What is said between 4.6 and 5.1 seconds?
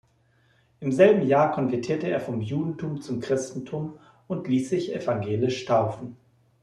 sich